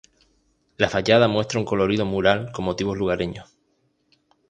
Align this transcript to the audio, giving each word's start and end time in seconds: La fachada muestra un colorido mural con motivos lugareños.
La 0.79 0.89
fachada 0.89 1.27
muestra 1.27 1.59
un 1.59 1.65
colorido 1.67 2.07
mural 2.07 2.51
con 2.51 2.65
motivos 2.65 2.97
lugareños. 2.97 3.55